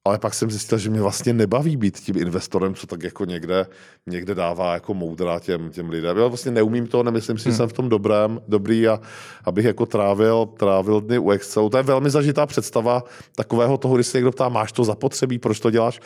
Ale 0.07 0.19
pak 0.19 0.33
jsem 0.33 0.51
zjistil, 0.51 0.77
že 0.77 0.89
mě 0.89 1.01
vlastně 1.01 1.33
nebaví 1.33 1.77
být 1.77 1.99
tím 1.99 2.17
investorem, 2.17 2.75
co 2.75 2.87
tak 2.87 3.03
jako 3.03 3.25
někde, 3.25 3.65
někde 4.07 4.35
dává 4.35 4.73
jako 4.73 4.93
moudra 4.93 5.39
těm, 5.39 5.69
těm 5.69 5.89
lidem. 5.89 6.17
Já 6.17 6.27
vlastně 6.27 6.51
neumím 6.51 6.87
to, 6.87 7.03
nemyslím 7.03 7.37
si, 7.37 7.43
že 7.43 7.49
hmm. 7.49 7.57
jsem 7.57 7.69
v 7.69 7.73
tom 7.73 7.89
dobrém, 7.89 8.41
dobrý 8.47 8.87
a 8.87 8.99
abych 9.43 9.65
jako 9.65 9.85
trávil, 9.85 10.45
trávil 10.45 11.01
dny 11.01 11.17
u 11.17 11.31
Excelu. 11.31 11.69
To 11.69 11.77
je 11.77 11.83
velmi 11.83 12.09
zažitá 12.09 12.45
představa 12.45 13.03
takového 13.35 13.77
toho, 13.77 13.95
když 13.95 14.07
se 14.07 14.17
někdo 14.17 14.31
ptá, 14.31 14.49
máš 14.49 14.71
to 14.71 14.83
zapotřebí, 14.83 15.39
proč 15.39 15.59
to 15.59 15.71
děláš? 15.71 15.99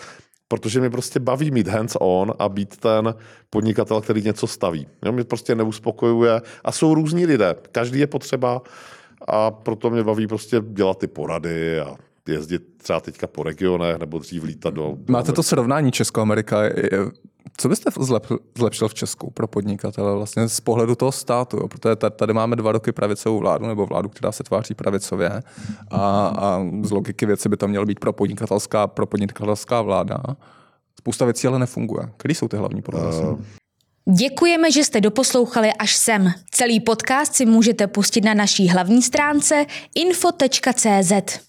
Protože 0.48 0.80
mě 0.80 0.89
prostě 0.89 1.20
baví 1.20 1.51
mít 1.51 1.68
hands 1.68 1.98
on 2.00 2.34
a 2.39 2.50
být 2.50 2.77
ten 2.77 3.16
podnikatel, 3.50 4.01
který 4.01 4.22
něco 4.22 4.48
staví. 4.48 4.88
Jo, 5.06 5.12
mě 5.12 5.24
prostě 5.24 5.56
neuspokojuje 5.56 6.42
a 6.63 6.72
jsou 6.72 6.94
různí 6.94 7.25
lidé. 7.25 7.56
Každý 7.72 8.00
je 8.00 8.08
potřeba 8.08 8.62
a 9.27 9.51
proto 9.51 9.89
mě 9.89 10.04
baví 10.04 10.27
prostě 10.27 10.62
dělat 10.63 10.98
ty 10.98 11.08
porady 11.08 11.80
a 11.80 11.96
jezdit 12.30 12.62
třeba 12.78 13.00
teďka 13.00 13.28
po 13.28 13.44
regionech 13.44 13.98
nebo 13.98 14.20
dřív 14.20 14.44
lítat 14.44 14.74
do... 14.74 14.98
Máte 15.10 15.32
to 15.32 15.44
srovnání 15.44 15.92
Česko-Amerika. 15.92 16.58
Co 17.58 17.70
byste 17.70 17.92
zlepšil 18.58 18.88
v 18.88 18.94
Česku 18.94 19.32
pro 19.32 19.48
podnikatele 19.48 20.16
vlastně 20.16 20.50
z 20.50 20.60
pohledu 20.60 20.96
toho 20.96 21.12
státu? 21.12 21.58
Jo? 21.58 21.68
Protože 21.68 21.96
tady 21.96 22.34
máme 22.34 22.56
dva 22.56 22.72
roky 22.72 22.92
pravicovou 22.92 23.40
vládu, 23.40 23.68
nebo 23.68 23.86
vládu, 23.86 24.10
která 24.10 24.32
se 24.32 24.44
tváří 24.44 24.74
pravicově 24.74 25.30
a, 25.92 26.28
a 26.28 26.66
z 26.82 26.92
logiky 26.92 27.26
věci 27.26 27.50
by 27.50 27.58
to 27.58 27.68
mělo 27.68 27.86
být 27.86 28.00
pro 28.00 28.14
podnikatelská, 28.14 28.88
pro 28.88 29.06
podnikatelská 29.06 29.82
vláda. 29.82 30.18
Spousta 31.00 31.26
věcí 31.26 31.48
ale 31.48 31.60
nefunguje. 31.60 32.10
Který 32.18 32.36
jsou 32.36 32.48
ty 32.48 32.58
hlavní 32.58 32.82
problémy? 32.82 33.28
Uh, 33.28 33.40
Děkujeme, 34.14 34.72
že 34.72 34.84
jste 34.84 35.02
doposlouchali 35.02 35.74
až 35.74 35.96
sem. 35.96 36.32
Celý 36.52 36.80
podcast 36.80 37.36
si 37.36 37.46
můžete 37.46 37.88
pustit 37.88 38.26
na 38.26 38.34
naší 38.34 38.68
hlavní 38.70 39.02
stránce 39.02 39.66
info.cz. 39.96 41.48